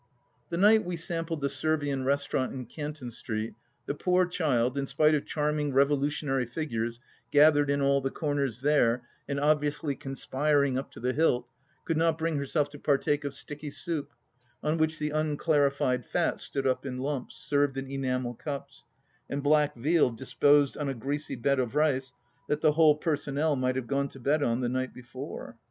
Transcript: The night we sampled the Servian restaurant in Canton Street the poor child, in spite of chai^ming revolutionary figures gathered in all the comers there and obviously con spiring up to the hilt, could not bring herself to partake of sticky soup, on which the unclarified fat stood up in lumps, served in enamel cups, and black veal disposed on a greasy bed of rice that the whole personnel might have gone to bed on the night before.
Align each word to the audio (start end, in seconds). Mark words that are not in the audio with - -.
The 0.49 0.57
night 0.57 0.83
we 0.83 0.95
sampled 0.95 1.41
the 1.41 1.47
Servian 1.47 2.03
restaurant 2.03 2.51
in 2.51 2.65
Canton 2.65 3.11
Street 3.11 3.53
the 3.85 3.93
poor 3.93 4.25
child, 4.25 4.75
in 4.75 4.87
spite 4.87 5.13
of 5.13 5.25
chai^ming 5.25 5.71
revolutionary 5.73 6.47
figures 6.47 6.99
gathered 7.29 7.69
in 7.69 7.81
all 7.83 8.01
the 8.01 8.09
comers 8.09 8.61
there 8.61 9.03
and 9.27 9.39
obviously 9.39 9.95
con 9.95 10.15
spiring 10.15 10.75
up 10.75 10.89
to 10.93 10.99
the 10.99 11.13
hilt, 11.13 11.47
could 11.85 11.97
not 11.97 12.17
bring 12.17 12.37
herself 12.37 12.71
to 12.71 12.79
partake 12.79 13.23
of 13.23 13.35
sticky 13.35 13.69
soup, 13.69 14.09
on 14.63 14.79
which 14.79 14.97
the 14.97 15.11
unclarified 15.11 16.03
fat 16.03 16.39
stood 16.39 16.65
up 16.65 16.83
in 16.83 16.97
lumps, 16.97 17.37
served 17.37 17.77
in 17.77 17.85
enamel 17.85 18.33
cups, 18.33 18.85
and 19.29 19.43
black 19.43 19.75
veal 19.75 20.09
disposed 20.09 20.75
on 20.79 20.89
a 20.89 20.95
greasy 20.95 21.35
bed 21.35 21.59
of 21.59 21.75
rice 21.75 22.11
that 22.49 22.61
the 22.61 22.71
whole 22.71 22.95
personnel 22.95 23.55
might 23.55 23.75
have 23.75 23.85
gone 23.85 24.09
to 24.09 24.19
bed 24.19 24.41
on 24.41 24.61
the 24.61 24.67
night 24.69 24.95
before. 24.95 25.57